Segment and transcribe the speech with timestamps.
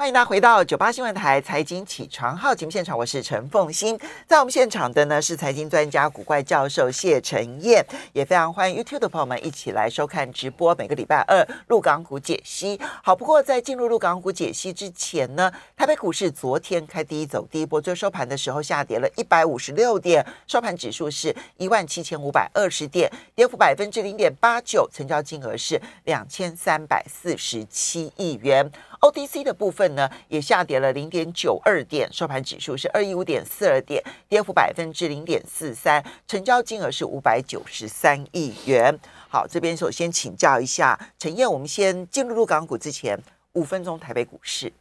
[0.00, 12.80] 欢迎大家回到九八新闻台财经起床号节目现场，我是陈凤欣，在我们现场的呢是财经专家古怪教授谢晨燕，也非常欢迎 YouTube 的朋友们一起来收看直播，每个礼拜二陆港股解析。
[13.02, 28.70] 好，不过在进入陆港股解析之前呢，台北股市昨天开第一走第一波，最收盘的时候下跌了一百五十六点，收盘指数是一万七千五百二十点，跌幅百分之零点八九，成交金额是两千三百四十七亿元。
[29.00, 38.98] OTC 的部分呢，也下跌了零点九二点，收盘指数是二一五点四二点，跌幅百分之零点四三，成交金额是五百九十三亿元。
[39.28, 43.16] 好，这边首先请教一下陈燕，我们先进入入港股之前，
[43.52, 44.72] 五分钟台北股市。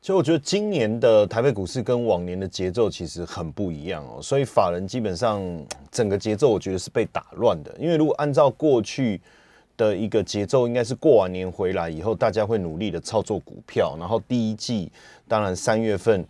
[0.00, 5.42] 其实我觉得今年的台北股市跟往年的节奏其实很不一样哦，所以法人基本上
[5.90, 9.20] 整个节奏我觉得是被打乱的，因为如果按照过去。
[9.78, 14.92] 的一个节奏应该是过完年回来以后，大家会努力的操作股票，然后第一季
[15.26, 16.22] 当然三月份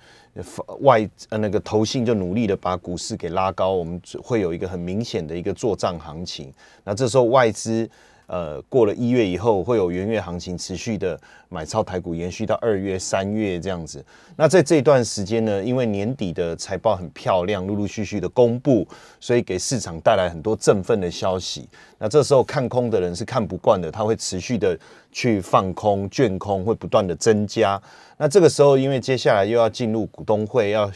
[0.83, 6.53] 外呃那个投信就努力的把股市给拉高，我们会有一个很明显的一个做账行情，
[6.84, 7.91] 那这时候外资。
[8.31, 14.04] 呃，过了一月以后，会有元月行情持续的买超台股，延续到二月、三月这样子。
[14.36, 18.86] 那在这段时间呢，因为年底的财报很漂亮，陆陆续续的公布，
[19.18, 21.69] 所以给市场带来很多振奋的消息。
[21.98, 24.78] 那这时候看空的人是看不惯的，他会持续的
[25.10, 27.80] 去放空，卷空会不断的增加。
[28.16, 30.91] 那这个时候，因为接下来又要进入股东会，要。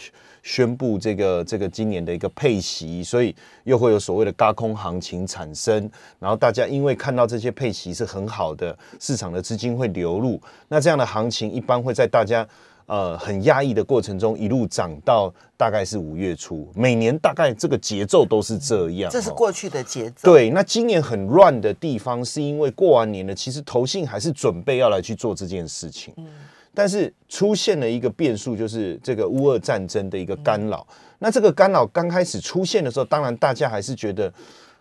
[0.45, 5.89] 宣布这个这个今年的一个配息，所以又会有所谓的高空行情产生。
[6.19, 10.42] 然后大家因为看到这些配息是很好的，市场的资金会流入。
[10.69, 12.47] 那这样的行情一般会在大家
[12.87, 16.71] 呃很压抑的过程中一路涨到大概是五月初。
[16.75, 19.11] 每年大概这个节奏都是这样。
[19.11, 20.33] 这是过去的节奏。
[20.33, 26.13] 对，那今年很乱的地方是因为过完年了，其实投信还是准备要来去做这件事情。
[26.17, 26.27] 嗯。
[26.75, 30.87] 但是出现了一个变数，就是这个乌俄战争的一个干扰。
[31.19, 34.33] 那这个干扰刚开始出现的时候，当然大家还是觉得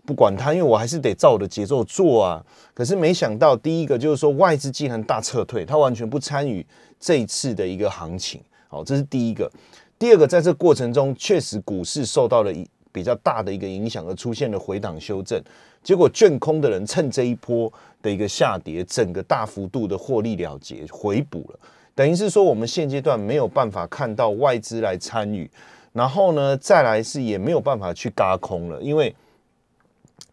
[0.05, 2.43] 不管它，因为我还是得照我的节奏做啊。
[2.73, 6.65] 可是没想到，第一个就是说外资竟然大撤退，它完全不参与
[6.99, 8.41] 这一次的一个行情。
[8.67, 9.51] 好，这是第一个。
[9.99, 12.51] 第二个，在这过程中，确实股市受到了
[12.91, 15.41] 比较大的一个影响，而出现了回档修正。
[15.83, 21.59] 结果卷空的人趁这一波的一个下跌，整个大幅度的获利了结，回补了。
[21.93, 25.49] 等于是说，我们现阶段没有办法看到外资来参与，
[25.93, 29.13] 然后呢，再来是也没有办法去嘎空了，因为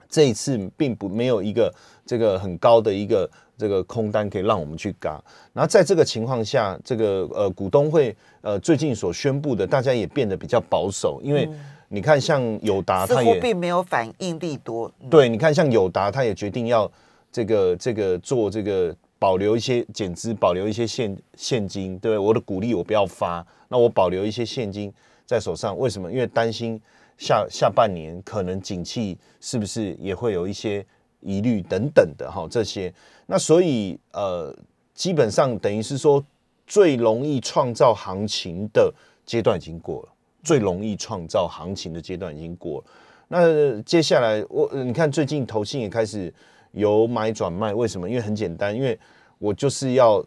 [0.09, 1.73] 这一次并不没有一个
[2.07, 5.23] 这个很高的一个这个空单可以让我们去嘎。
[5.53, 11.49] 然后在这个情况下，这个呃股东会呃最近所宣布的，大家也变得比较保守，因为
[11.89, 14.91] 你看像友达，它也并没有反应力多。
[15.11, 16.91] 对，你看像友达，它也决定要
[17.31, 18.95] 这个这个做这个。
[19.21, 24.95] 保留一些减资，保留一些现现金，对我的鼓励我不要发，那我保留一些现金
[25.27, 26.09] 在手上，为什么？
[26.09, 26.81] 因为担心
[27.19, 30.85] 下下半年可能景气是不是也会有一些
[31.21, 32.91] 疑虑等等的哈，这些，
[33.27, 34.57] 那所以呃，
[34.95, 36.25] 基本上等于是说
[36.67, 38.91] 最容易创造行情的
[39.27, 40.09] 阶段已经过了，
[40.43, 42.87] 最容易创造行情的阶段已经过了，
[43.29, 46.33] 那接下来我你看最近投信也开始。
[46.73, 48.07] 由买转卖，为什么？
[48.07, 48.97] 因为很简单，因为
[49.39, 50.23] 我就是要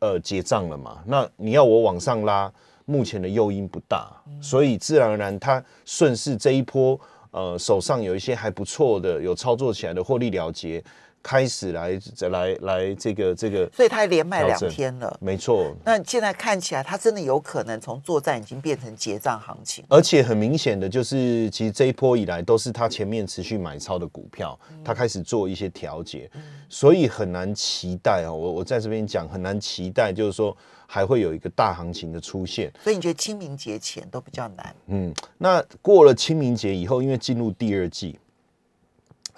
[0.00, 1.04] 呃结账了嘛。
[1.06, 2.50] 那你要我往上拉，
[2.84, 4.10] 目前的诱因不大，
[4.40, 6.98] 所以自然而然，它顺势这一波
[7.30, 10.82] 呃手上有一些还不错的，有操作起来的获利了结。
[11.22, 15.72] 开始来再来来这个这个，所以他连卖两天了，没错。
[15.84, 26.28] 那现在看起来，他真的有可能从作战已经变成结账行情，而且很明显的就是，其实这一波以来都是他前面持续买超的股票，他开始做一些调节，
[26.68, 28.34] 所以很难期待哦。
[28.34, 30.56] 我我在这边讲很难期待，就是说
[30.86, 32.72] 还会有一个大行情的出现。
[32.82, 34.74] 所以你觉得清明节前都比较难？
[34.88, 38.18] 嗯，那过了清明节以后，因为进入第二季。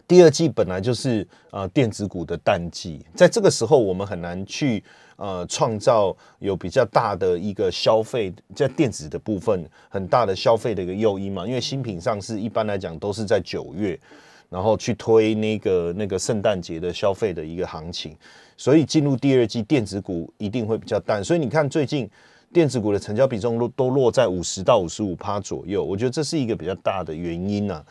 [0.06, 4.84] 第二季本来就是呃电子股的淡季，在这个时候我们很难去
[5.16, 13.98] 呃创造有比较大的一个消费，在电子的部分很大的消费的一个诱因嘛，因为新品上市一般来讲都是在九月，
[14.50, 18.14] 然后去推那个那个圣诞节的消费的一个行情，
[18.58, 22.08] 所以进入第二季电子股一定会比较淡，所以你看最近
[22.52, 27.82] 电子股的成交比重都都落在五十到五十五趴左右，我觉得这是一个比较大的原因呢。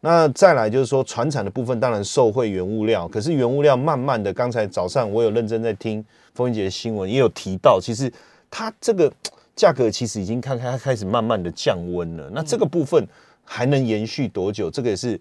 [0.00, 6.04] 那再来就是说，船产的部分当然受惠原物料，可是原物料慢慢的，刚才早上我有认真在听
[6.34, 8.12] 风云姐的新闻，也有提到，其实
[8.48, 9.12] 它这个
[9.56, 12.30] 价格其实已经开开开始慢慢的降温了。
[12.32, 13.04] 那这个部分
[13.44, 14.70] 还能延续多久？
[14.70, 15.20] 这个也是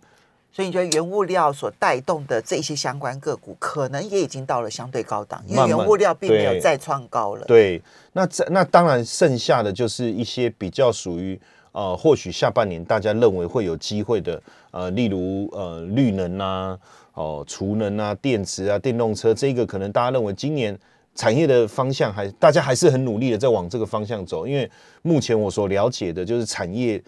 [0.51, 7.45] 所以你觉得原物料所带动的这些相关个股，可能也已经到了相对高档，因为原物料并没有再创高了。
[7.45, 7.81] 对，
[8.13, 11.39] 那这那当然剩下的就是一些比较属于
[11.77, 14.41] 呃，或许下半年大家认为会有机会的，
[14.71, 16.79] 呃，例如呃绿能啊，
[17.13, 20.75] 哦储能啊，电池啊，电动车，这个可能大家认为今年
[21.13, 24.67] 产业的方向还大家还是很努力的在往这个方向走，因为
[25.03, 26.99] 目前我所了解的就是产业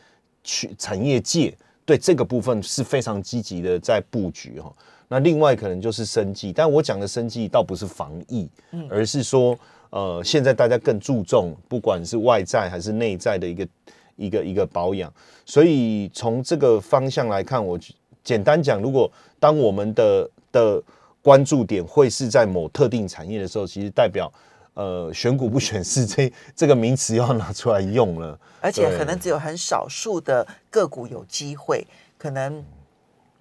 [0.43, 1.51] 去产业界。
[1.83, 4.71] 对这个部分是非常积极的在布局哈，
[5.07, 8.47] 那另外可能就是生计，但我讲的生计倒不是防疫，
[8.87, 9.57] 而是说
[9.89, 13.67] 呃，现在大家更注重不管是外在还是内在的一个
[14.19, 15.11] 一个一个保养，
[15.45, 17.79] 所以从这个方向来看，我
[18.23, 20.83] 简单讲，如果当我们的的
[21.21, 24.31] 关注点会是在某特定产业的时候，其实代表。
[24.75, 31.85] 呃，选股不选市这这个名词要拿出来用了，而且可能只有很少数的个股有机会，
[32.17, 32.63] 可能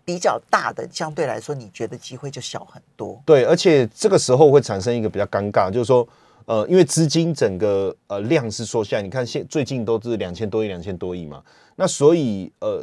[0.04, 3.22] 比较大的相对来说，你觉得机会就小很多。
[3.24, 6.08] 对，而且这个时候会产生一个比较尴尬，就是说，
[6.48, 11.42] 呃，因为资金整个呃量是缩下，你看现最近都是两千多亿、两千多亿嘛，
[11.76, 12.82] 那所以呃，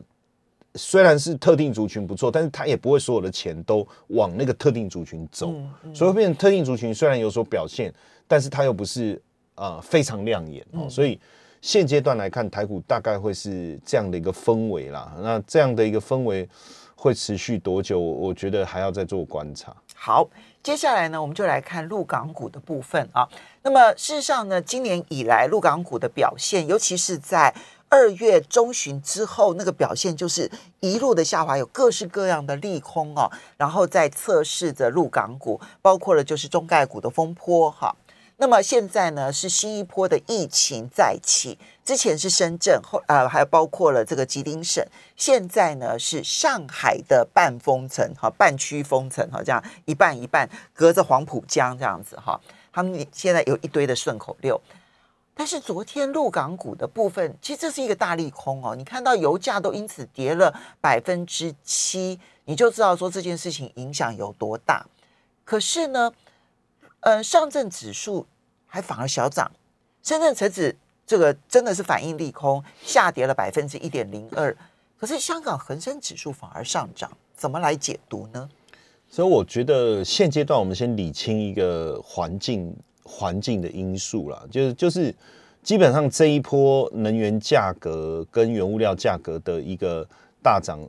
[0.75, 5.51] 虽然是特定族群不错，但是它也不会所有的钱都往那个特定族群走，
[5.93, 7.91] 所以变成特定族群虽然有所表现。
[8.27, 9.21] 但是它又不是
[9.53, 11.19] 呃非常亮眼哦，所以
[11.61, 15.15] 现阶段来看，台股大概会是这样的一个氛围啦。
[15.21, 16.49] 那这样的一个氛围
[16.95, 17.99] 会持续多久？
[17.99, 19.75] 我觉得还要再做观察。
[19.93, 20.27] 好，
[20.65, 23.29] 接下来呢，我们就来看陆港股的部分啊。
[23.61, 27.53] 那么事实上呢，今年以来陆港股的表现，尤其是在
[27.87, 37.95] 二月中旬之后，那个表现就是一路的下滑，有各式各样的利空哦，然后在测试着陆港股，包括了就是中概股的风波哈。
[38.37, 41.57] 那么现在呢，是新一波的疫情再起。
[41.85, 44.85] 之前是深圳，后呃还包括了这个吉林省。
[45.15, 52.39] 现在呢是上海的半封城，哈，半区封城，哈，这样一半一半，隔着黄浦江这样子，哈。
[52.73, 54.59] 他们现在有一堆的顺口溜。
[55.33, 58.75] 但是昨天陆港股的部分，其实这是一个大利空哦。
[58.75, 64.85] 你看到油价都因此跌了百分之七，你就知道说这件事情影响有多大。
[65.45, 66.11] 可是呢？
[67.05, 68.25] 呃，上证指数
[68.65, 69.51] 还反而小涨，
[70.01, 70.75] 深圳成指
[71.05, 74.55] 这个真的是反应利空，下跌了百分之一点零二。
[74.97, 78.49] 可是香港恒生指数反而上涨，怎么来解读呢？
[79.07, 85.13] 所以我觉得现阶段我们先理清一个环境环境的因素啦，就是就是
[85.61, 90.03] 基本上这一波能源价格跟原物料价格的一个
[90.41, 90.79] 大涨，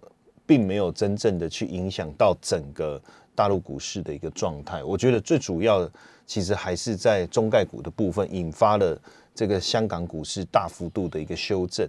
[0.47, 3.01] 并没有真正的去影响到整个。
[3.37, 5.87] 大陆股市的一个状态，我觉得最主要
[6.27, 8.99] 其实还是在中概股的部分引发了
[9.35, 11.87] 这个香港股市大幅度的一个修正。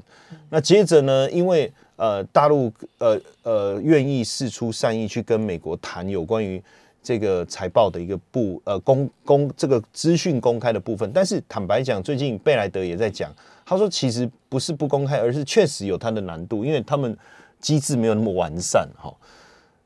[0.49, 6.61] 那接着呢，因为呃大陆呃呃愿意释出善意去跟美国谈有关于
[7.01, 13.33] 这个财报的一个部呃公公这个资讯公开的部分，但是坦白讲，最近贝莱德也在讲，
[13.65, 17.17] 他说其实不是不公开，而是确实有它的难度，因为他们
[17.59, 19.13] 机制没有那么完善哈。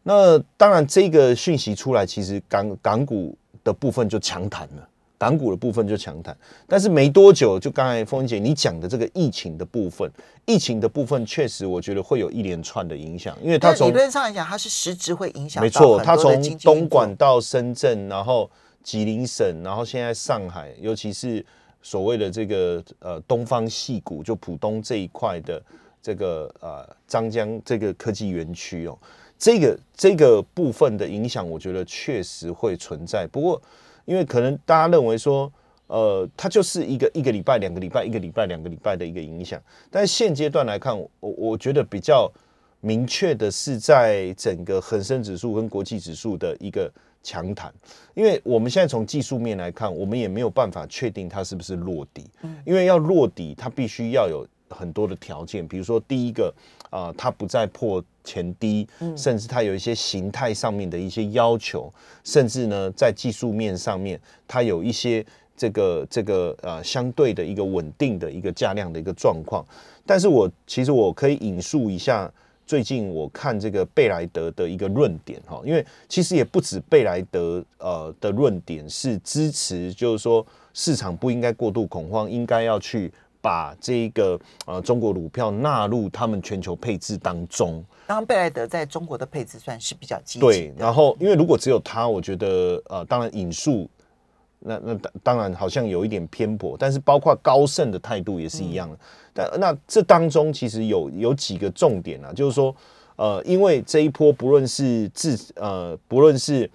[0.04, 6.36] 那当然，这个讯息出来，其实港港股的部分就强弹了，港股的部分就强弹。
[6.68, 10.12] 但是没多久，就刚才凤姐你讲的这个疫情的部分，
[10.48, 15.62] 疫情的部分确实，我觉得会有一连串的影响，因为它从理论上来讲，它是实质会影响。
[15.62, 18.50] 没错，它从东莞到深圳，然后
[18.84, 21.46] 吉林省，然后现在上海，尤其是
[21.84, 25.62] 所谓的这个呃东方系股，就浦东这一块的
[26.02, 28.98] 这个呃张江这个科技园区哦。
[29.38, 33.28] 这个这个部分的影响，我觉得确实会存在。
[33.32, 33.60] 不过，
[34.06, 35.52] 因为可能大家认为说，
[35.88, 39.60] 呃，它就是一个一个礼拜、两个礼拜、一个礼拜、两个礼拜的一个影响。
[39.90, 42.32] 但是现阶段来看，我我觉得比较
[42.82, 46.92] 明确的是，在整个恒生指数跟国际指数的一个
[47.24, 47.74] 强弹。
[48.14, 52.30] 因为我们现在从技术面来看，我们也没有办法确定它是不是落底。
[52.64, 56.54] 因为要落底，它必须要有很多的条件，比如说第一个。
[56.92, 58.86] 啊，它不再破前低，
[59.16, 61.90] 甚至它有一些形态上面的一些要求，
[62.22, 65.26] 甚至呢，在技术面上面，它有一些
[65.56, 69.66] 这个这个呃相对的一个稳定的一个价量的一个状况。
[70.06, 72.30] 但是我其实我可以引述一下
[72.68, 83.10] 最近我看这个贝莱德的一个论点哈，因为其实也不止贝莱德呃的论点是支持，就是说市场不应该过度恐慌，应该要去。
[83.42, 87.84] 把这个呃中国股票纳入他们全球配置当中。
[88.08, 90.40] 当然，贝莱德在中国的配置算是比较积极。
[90.40, 93.90] 对，然后因为如果只有他，我觉得呃，当然引述
[94.60, 99.00] 那那当当然好像有一点偏颇，但是包括高盛的态度也是一样的。
[99.34, 102.76] 但那这当中其实有有几个重点啊，就是说
[103.16, 106.70] 呃，因为这一波不论是自呃，不论是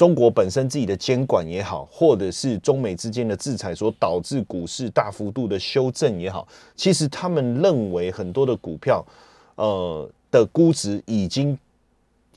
[0.00, 9.04] 中国本身自己的监管也好，或者是中美之间的制裁所导致股市大幅度的修正也好，其实他们认为很多的股票，
[9.56, 11.58] 呃的估值已经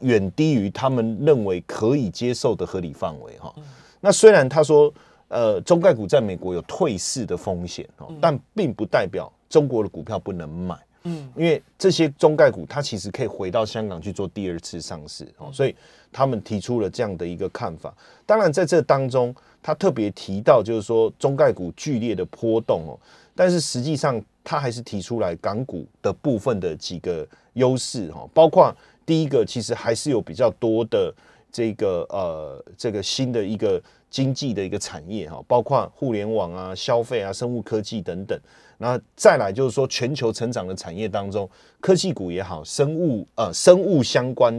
[0.02, 3.56] 远低于他们认为可以接受的合理范围哈。
[4.02, 4.94] 那虽然他说，
[5.30, 10.78] 呃，中概股在美国有退市的风险哦，但并不代表中国的股票不能买。
[11.06, 15.76] 嗯，因为这些中概股它其实可以回到香港去做第二次上市哦，所以
[16.12, 17.94] 他们提出了这样的一个看法。
[18.26, 23.00] 当然，在这当中，他特别提到就是说中概股剧烈的波动哦，
[23.36, 28.74] 但是实际上他还是提出来港股的部分的几个优势哈，包括
[29.06, 31.14] 第一个，其实还是有比较多的
[31.52, 38.40] 这个呃这个新的一个经济的一个产业哈，包括互联网啊、消费啊、生物科技等等。
[38.84, 41.50] 那再来就是说，全球成长的产业当中，
[41.80, 44.54] 科技股也好，生物呃生物相关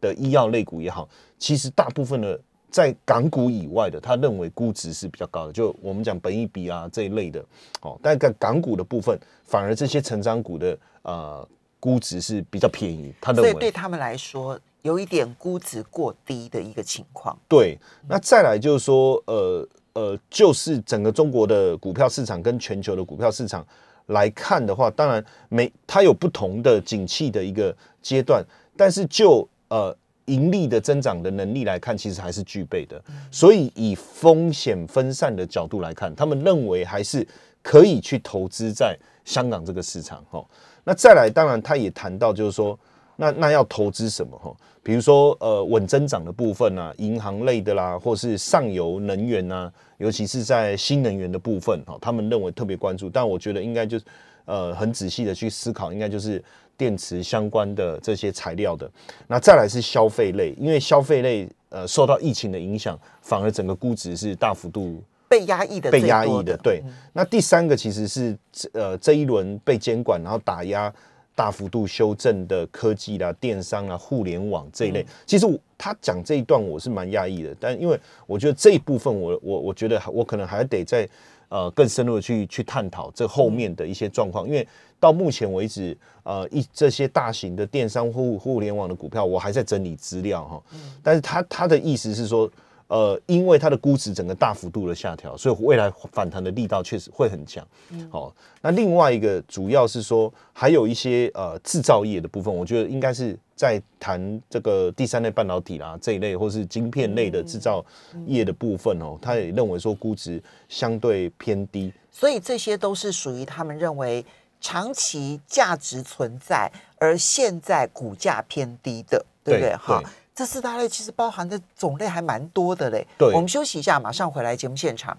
[0.00, 1.08] 的医药类股也好，
[1.38, 2.40] 其实大部分的
[2.72, 7.40] 在港股以外的，他认为估值是比较高的，就我们讲本益比啊这一类的，
[7.82, 17.38] 哦，但在港股的部分，反而这些成长股的呃估值是比较便宜，他认为对他们来说有一点估值过低的一个情况。
[17.48, 19.64] 对，那再来就是说呃。
[19.98, 23.66] 呃，就是整个中国的股票市场跟全球的股票市场
[24.06, 28.44] 来看的话，当然每它有不同的景气的一个阶段，
[28.76, 29.92] 但是就呃
[30.26, 33.02] 盈利的增长的能力来看，其实还是具备的。
[33.32, 37.26] 所以以风险分散的角度来看，他们认为还是
[37.60, 40.24] 可以去投资在香港这个市场。
[40.30, 40.46] 哈，
[40.84, 42.78] 那再来，当然他也谈到，就是说。
[43.20, 44.54] 那那要投资什么哈？
[44.88, 53.10] 比如说呃稳增长的部分啊，银行类的啦，或是上游能源啊，尤其是在新能源的部分哈，他们认为特别关注。
[53.10, 54.04] 但我觉得应该就是
[54.46, 56.42] 呃很仔细的去思考，应该就是
[56.74, 58.90] 电池相关的这些材料的。
[59.26, 66.56] 那再来是消费类，因为消费类呃受到疫情的影响，反而整个估值是大幅度被压抑的，被压抑的。
[66.62, 68.34] 对，那第三个其实是
[68.72, 70.90] 呃这一轮被监管，然后打压。
[71.38, 75.46] 大幅度修正的科技啦、电商啊、互联网这一类，其实
[75.78, 81.08] 他讲这一段我是蛮讶异的，但因为我觉得这一部分我我我觉得我可能还得再
[81.48, 84.66] 呃更深入的去去探讨这后面的一些状况，因为
[84.98, 90.60] 到目前为止呃一这些大型的电商互互联网的股票我还在整理资料哈，
[91.04, 92.50] 但是他他的意思是说。
[92.88, 97.66] 呃，因为它的估值整个大幅度的下调，所以未来反弹的力道确实会很强。
[98.10, 107.84] 好，那另外一个主要是说，还有一些呃制造业的部分，我觉得应该是在谈这个第三类半导体啦这一类，或是晶片类的制造
[108.26, 114.24] 业的部分哦，他也认为说估值相对偏低，所以这些都是属于他们认为
[114.62, 119.76] 长期价值存在，而现在股价偏低的，对不对？
[119.76, 120.02] 哈。
[120.38, 123.04] 这四大类其实包含的种类还蛮多的嘞。
[123.18, 125.18] 对，我们休息一下，马上回来节目现场。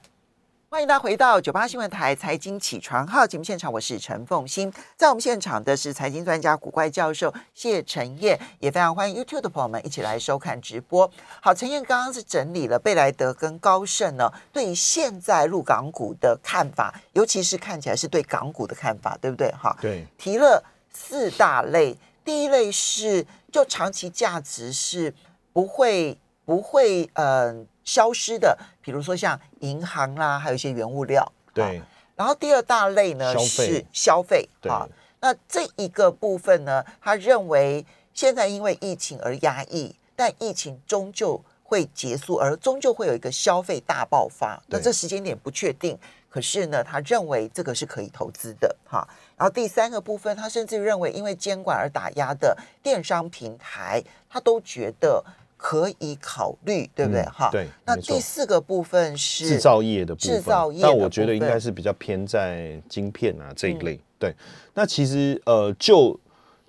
[0.69, 4.71] 欢迎大家回到九八新闻台财经起床号节目现场，我是陈凤欣。
[4.95, 11.11] 在我们现场的是财经专家古怪教授谢晨燕，也非常欢迎 YouTube 的朋友们一起来收看直播。
[11.41, 19.51] 好，陈燕刚刚是整理了贝莱德跟高盛呢对于现在入港股的看法，尤其是看起来是对港股的看法，对不对？
[19.51, 21.97] 哈，对，提了四大类，
[22.29, 23.25] 第一类是。
[23.51, 25.11] 就长期价值是
[25.51, 31.27] 不会不会呃消失的，比如说像银行啦，还有一些原物料。
[31.51, 31.81] 对。
[32.15, 34.87] 然后第二大类呢是消费啊。
[35.19, 37.83] 那这一个部分呢，他认为
[38.13, 44.61] 现在因为疫情而压抑，但疫情终究会结束，而终究会有一个消费大爆发。
[44.67, 45.97] 那这时间点不确定。
[46.29, 49.07] 可是呢，他认为这个是可以投资的哈。
[49.39, 55.23] 然后第三个部分，他甚至认为因为监管而打压的电商平台，他都觉得
[55.55, 57.23] 可以考虑，对不对？
[57.23, 57.49] 哈。
[57.51, 57.67] 对。
[57.85, 60.81] 那第四个部分是制造业的部分，制造业。
[60.81, 63.97] 那我觉得应该是比较偏在晶片啊这一类。
[64.19, 64.35] 对。
[64.73, 66.19] 那其实呃，就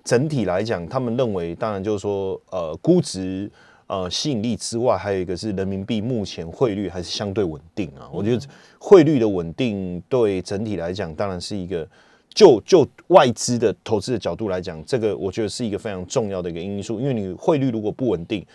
[0.03, 3.51] 整体来讲，他们认为，当然就是说呃，估值。
[3.87, 8.07] 呃，吸引力之外，还有一个是人民币目前汇率还是相对稳定啊。
[8.09, 8.41] 我觉得
[8.79, 11.85] 汇率的稳定对整体来讲，当然是一个
[12.33, 16.99] 就就外资的投资的角度来讲，这个我觉得是一个非常重要的一个因素。
[16.99, 18.45] 因为你汇率如果不稳定，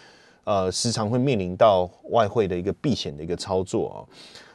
[0.45, 3.97] 呃，时常会面临到外汇的一个避险的一个操作啊。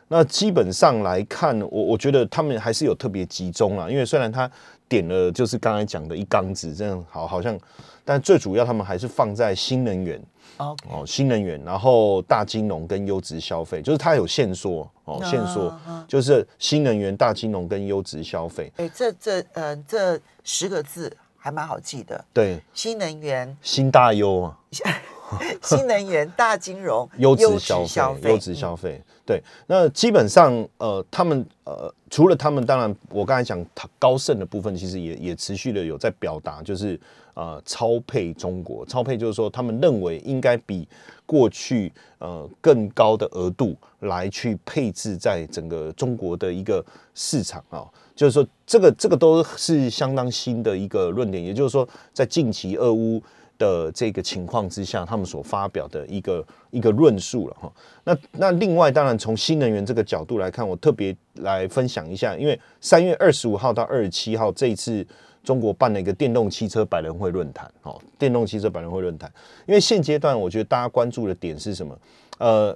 [0.08, 3.90] 那基本上来看，我我觉得他们还是有特别集中啊。
[3.90, 4.50] 因为虽然他
[4.90, 7.58] 点了就是刚才讲的一缸子这样，好好像，
[8.06, 10.22] 但最主要他们还是放在新能源。
[10.58, 15.76] 哦，新能源，然后大金融跟优质消费，就是它有限缩哦，限缩
[16.08, 18.72] 就是新能源、大金融跟优质消费。
[18.76, 24.60] 哎，这这呃这十个字还蛮好记的，对，新能源、新大优啊，
[25.64, 29.02] 新能源、大金融、 优质消费、优质消费。
[29.26, 33.66] 对，那基本上呃，他们呃，除了他们，当然我刚才讲
[33.98, 37.00] 高盛的部分，其实也也持续的有在表达，就是
[37.42, 40.88] 呃，超配中国，超配就是说，他们认为应该比
[41.26, 53.20] 过去呃更高的额度来去配置在整个中国的一个市场啊，就是说这个这个都是相当新的一个论点，也就是说，在近期俄乌。
[53.62, 57.72] 的这个情况之下，他们所发表的一个一个论述了哈。
[58.04, 65.06] 那那另外，当然从新能源这个角度来看，我特别来分享一下，因为三月二十五号到二十七号这一次
[65.44, 69.32] 中国办了一个电动汽车百人会论坛哦，电动汽车百人会论坛。
[69.68, 71.96] 因为现阶段我觉得大家关注的点是什么？
[72.40, 72.76] 呃，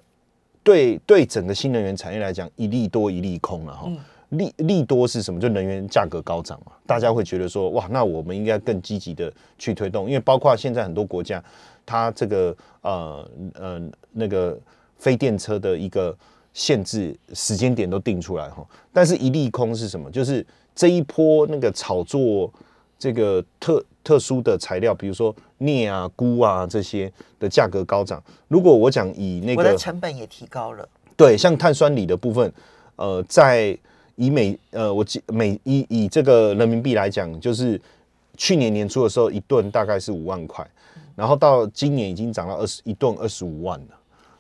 [0.62, 3.90] 对对，整个新能源产业来讲，一利多一利空了哈。
[4.30, 5.40] 利利多是什么？
[5.40, 11.44] 就能源价格高涨嘛，大家会觉得说，哇，那我们应该更积极的去推动，因为包括现在很多国家，
[11.86, 14.58] 它这个呃呃那个
[14.98, 16.16] 非电车的一个
[16.54, 18.66] 限制时间点都定出来哈。
[18.92, 20.10] 但是，一利空是什么？
[20.10, 22.52] 就是这一波那个炒作
[22.98, 28.24] 这个特特殊的材料，比如说镍啊、钴啊这些的价格高涨。
[28.48, 32.52] 如果我讲以那个成本也提高了，对，像碳酸锂的部分，
[32.96, 33.78] 呃，在
[34.16, 37.80] 以每呃，我记每以以这个人民币来讲，就是
[38.38, 40.66] 去年年初的时候，一吨大概是五万块，
[41.16, 43.88] 然后到今年已经涨到二十一吨二十五万了，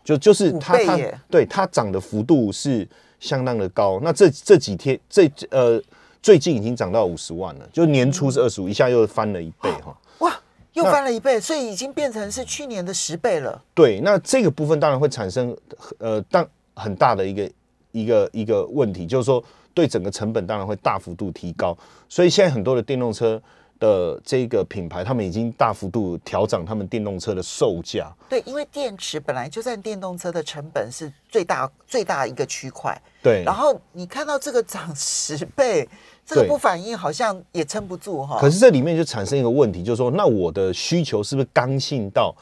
[0.01, 0.97] 就就是它它
[1.29, 2.87] 对它涨的幅度是
[3.19, 3.99] 相当的高。
[4.01, 5.81] 那这这几天这呃
[6.21, 9.97] 最近已经涨到五十万了，就年初是二十五，一下又翻了一倍哈。
[10.19, 10.33] 哇，
[10.71, 13.61] 又翻了一倍，所以已经变成是去年的十倍了。
[13.73, 15.53] 对，那这个部分当然会产生
[15.97, 17.51] 呃，当很大的一个
[17.91, 19.43] 一个一个问题，就是说。
[19.75, 21.77] 对整个成本当然会大幅度提高，
[22.09, 23.39] 所以现在很多的电动车
[23.77, 28.09] 的这个品牌，他们已经大幅度调整他们电动车的售价。
[28.29, 32.99] 对，因为电池本来就占电动车的成本是最大最大一个区块。
[33.21, 35.85] 对，然后你看到这个涨十倍，
[36.25, 38.39] 这个不反应好像也撑不住哈。
[38.39, 42.33] 可是这里面就产生一个问题，就是说，那我的需求是不是刚性到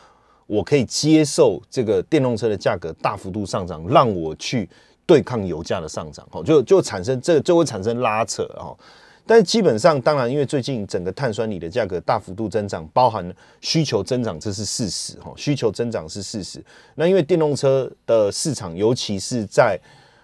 [0.45, 4.69] 我可以接受这个电动车的价格大幅度上涨，让我去？
[5.05, 8.77] 对抗油价的上涨，哦，就就产生这就会产生拉扯，哦。
[9.25, 16.61] 但是基本上，当然，因为最近整个碳酸锂的价格大幅度增长，包含需求增长，这是事实，哈，需求增长是事实。
[16.95, 19.79] 那因为电动车的市场，尤其是在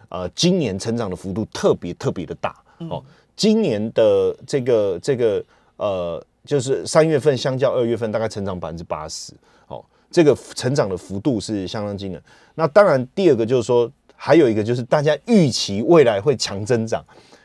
[0.09, 2.53] 呃今年成长的幅度特别特别的大，
[2.89, 3.01] 哦，
[3.37, 5.41] 今年的这个这个
[5.77, 9.31] 呃，就是三月份相较二月份大概成长百分之八十，
[9.67, 12.21] 哦，这个成长的幅度是相当惊人。
[12.55, 13.89] 那当然，第二个就是说。
[14.21, 17.01] 还有一个就是大家预期未来会强增长，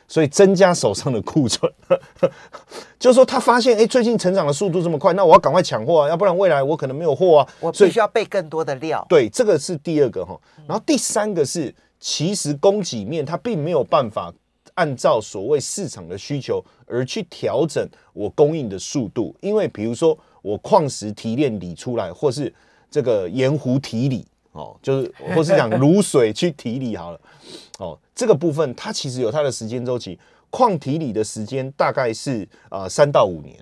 [0.09, 1.71] 所以增加手上的库存，
[2.99, 9.05] 就是说他发现哎，最近成长的速度这么快，那我要赶快抢货啊，要不然未来我可能没有货啊，我必须要备更多的料。
[9.07, 14.33] 对，这个是第二个哈，然后第三个是，其实供给面它并没有办法
[14.73, 22.53] 按照所谓市场的需求而去调整我供应的速度，因为比如说我矿石提炼理出来，或是
[22.91, 24.25] 这个盐湖提锂。
[24.55, 27.19] 哦，就是或是讲卤水去提锂好了，
[27.77, 30.17] 哦，这个部分它其实有它的时间周期，
[30.49, 33.53] 矿提锂的时间大概是呃三到五年，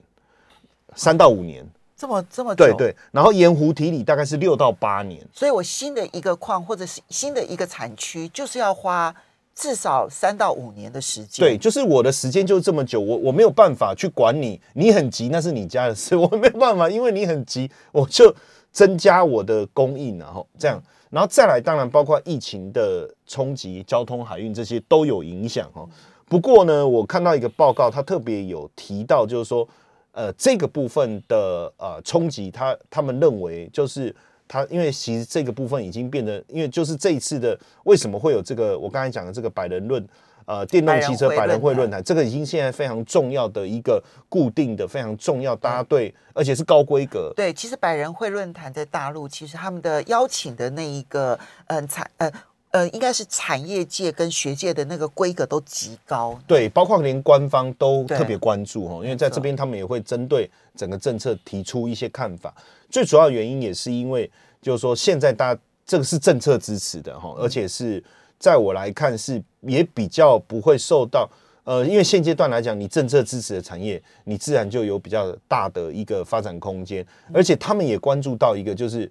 [0.96, 9.12] 三到五年，这么这么对对，然后盐湖提锂大概是六到八年，所以我新的一个矿或者是新的一个产区，就是要花
[9.56, 18.36] 至少三到五年的时间，对，就是我的时间就这么久，我我没有办法去管你，你很急那是你家的事， 我没有办法，因为你很急，我就。
[18.74, 25.88] 增加我的供应，然后这样，然后再来，当然包括疫情的冲击、交通、海运这些都有影响哦。
[26.28, 29.66] 不过呢，我看到一个报告，他特别有提到，就是说，
[30.12, 34.14] 呃，这个部分的呃冲击，他他们认为就是
[34.48, 40.04] 他，因为其实这个部分已经变得，因为就是这一次的为什么会有这个我刚才讲的这个百人论。
[40.46, 47.32] 呃，电动汽车百人会论坛，这个已经现在非常重要的一个固定的、非常重要，大家对，而且是高规格。
[47.36, 52.32] 对，其实百人会论坛在大陆，其实他们的邀请的那一个，嗯，产，呃，
[52.72, 56.38] 呃，应该是产业界跟学界的那个规格都极高。
[56.46, 62.54] 对，包括连官方都特别关注哈，因为在这边他们也会针对整个政策提出一些看法。
[62.90, 64.30] 最主要原因也是因为，
[64.62, 68.04] 就是说现在大家这个是政策支持的哈，而且是。
[68.44, 71.30] 在我来看是也比较不会受到，
[71.64, 79.10] 呃，因为现阶段来讲，你政策支持的产业，你自然就有比较大的一个发展空间，而且他们也关注到一个，就是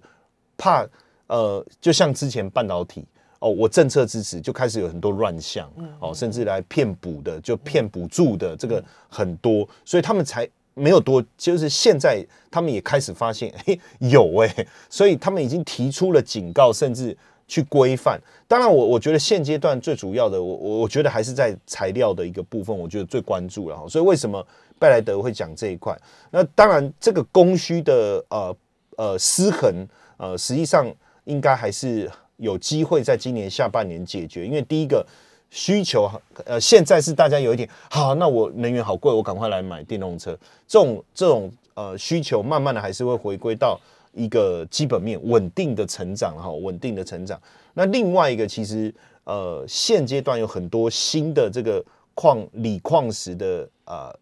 [0.55, 0.85] 怕，
[1.25, 3.03] 呃，就像之前半导体，
[3.39, 5.67] 哦，我政策支持就开始有很多乱象，
[5.99, 17.17] 哦，甚至来骗补的，就骗补助的这个很多，所以他们才没有多，就是现在他们也开始发现，嘿，有哎、所以他们已经提出了警告，甚至
[17.47, 18.19] 去规范。
[18.47, 23.87] 当然我，我觉得现阶段最主要的，我我我觉得还是在材料的一个部分，我觉得最关注了哈。
[23.87, 24.45] 所以为什么
[24.79, 25.97] 贝莱德会讲这一块？
[26.31, 28.55] 那当然，这个供需的呃
[28.97, 30.85] 呃失衡，呃，实际上
[31.25, 35.05] 应该还是有机会在今年下半年解决，因为第一个。
[35.55, 36.09] 需求
[36.45, 40.35] 呃，现在是大家有一点好，那我能源好贵，我赶快来买电动车。
[40.67, 43.79] 这种这种呃需求，慢慢的还是会回归到
[44.13, 47.39] 一个基本面稳定的成长哈，稳定的成长。
[47.73, 48.93] 那另外一个，其实
[49.25, 54.13] 呃现阶段有很多新的这个矿锂矿石的呃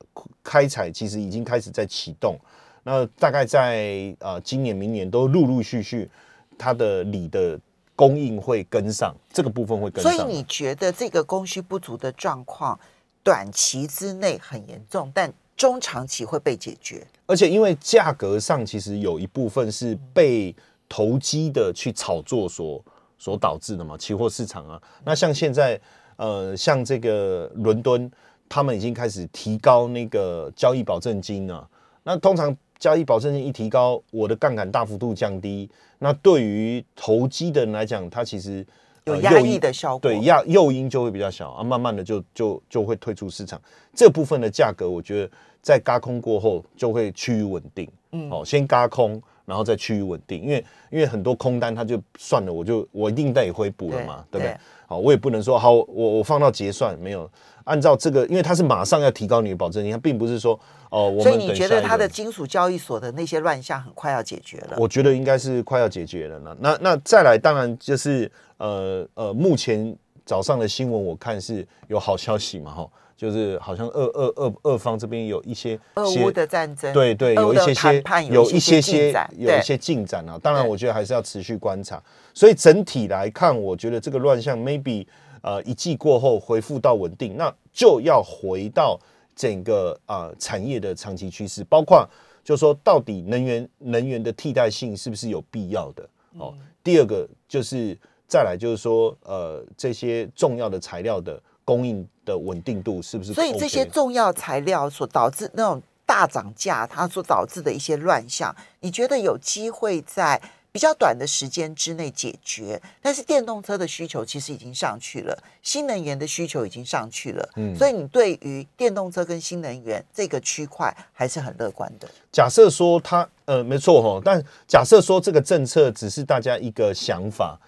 [0.43, 2.36] 开采，其实已经开始在启动。
[2.84, 6.10] 那大概在呃今年、明年都陆陆续续，
[6.58, 7.60] 它的锂的。
[7.93, 10.12] 供应会跟上，这个部分会跟上。
[10.12, 12.80] 所以你觉得这个供需不足的状况，
[13.21, 17.06] 短期之内很严重，但中长期会被解决？
[17.28, 20.56] 而且因为价格上其实有一部分是被
[20.89, 22.84] 投机的去炒作所
[23.19, 24.82] 所导致的嘛，期货市场啊。
[25.06, 25.80] 那像现在
[26.15, 28.12] 呃，像这个伦敦，
[28.50, 31.69] 他们已经开始提高那个交易保证金了。
[32.02, 35.69] 那通常交易保证金一提高，我的杠杆大幅度降低。
[36.00, 38.65] 那对于投机的人来讲，它其实
[39.06, 43.60] 有压抑的效果，对压诱因就会比较小啊，慢慢的就就就会退出市场。
[43.94, 47.90] 这部分的价格，我觉得在嘎空过后就会趋于稳定。
[48.12, 54.56] 嗯，哦，先嘎空，然后再趋于稳定，因为因为很多空单它就算了，我就我一定得回补了嘛，对不对？
[54.88, 57.30] 好，我也不能说好，我我放到结算没有。
[57.63, 64.77] 按照这个，因为它是马上要提高你的保证金，它并不是说哦，我所以你觉得它的金属交易所的那些乱象很快要解决了？
[64.77, 66.58] 我觉得应该是快要解决了呢。
[66.60, 72.89] 那那再来，当然就是呃呃，目前早上的新闻我看是有好消息嘛，哈，
[73.22, 80.40] 就是好像二二二二方这边有一些俄乌的战争，对对，有一些些有一些些有一些进展啊。
[80.42, 82.02] 当然，我觉得还是要持续观察。
[82.34, 85.06] 所以整体来看，我觉得这个乱象 maybe。
[85.44, 89.00] 呃，一季过后恢复到稳定，那就要回到
[89.36, 92.08] 整个啊产业的长期趋势，包括
[92.44, 96.08] 就说到底能源能源的替代性是不是有必要的？
[96.38, 96.54] 哦，
[96.84, 103.34] 第二个就是再来就是说，呃，这些重要的材料的供应的稳定度是不是？
[103.34, 110.42] 所以这些重要材料所导致那种大涨价，它所导致的一些乱象，你觉得有机会在？
[110.74, 122.10] 比较短的时间之内解决，但是电动车的需求其实已经上去了，新能源的需求已经上去了，嗯，所以你对于电动车跟新能源这个区块还是很乐观的。
[122.32, 127.60] 假设说它呃没错哈，但假设说这个政策只是大家一个想法，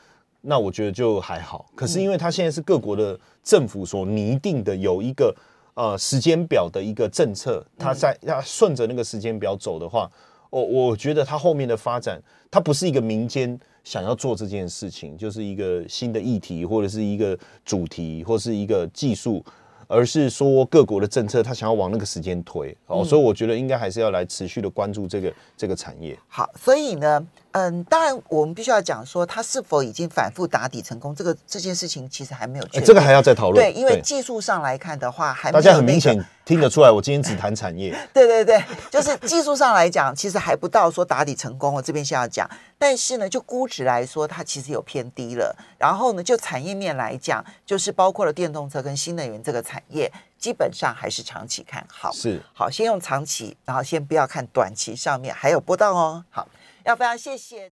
[0.46, 1.66] 那我觉得就还好。
[1.74, 5.34] 可是因为它现在是各国的政府所拟定的有一个
[5.74, 10.12] 呃时间表的一个政策，它在要顺着那个时间表走的话。
[10.50, 19.44] 我我觉得它后面的发展，它不是一个民间想要做这件事情，就是一个新的议题，或者是一个主题，或是一个技术，
[19.88, 22.78] 而是说各国的政策，它想要往那个时间推。
[22.86, 26.16] 哦，所以我觉得应该还是要来持续的关注这个这个产业。
[26.28, 27.28] 好，所以呢。
[27.54, 33.64] 嗯，当然，我们必须要讲说，它是否已经反复打底成功，这个这件事情其实还没有确定，这个还要再讨论。
[33.64, 37.96] 对，因为技术上来看的话，还大家很明显听得出来，我今天只谈产业。
[38.12, 41.76] 对对对，就是技术上来讲，其实还不到说打底成功。
[41.76, 45.56] 我这边先要讲，但是呢，就估值来说，它其实有偏低了。
[45.78, 52.12] 然后呢，就产业面来讲，就是包括了电动车跟新能源这个产业，基本上还是长期看好。
[52.12, 56.26] 是，好，先用长期，然后先不要看短期上面还有波动哦。
[56.32, 56.48] 好。
[56.86, 57.72] 要不要谢谢。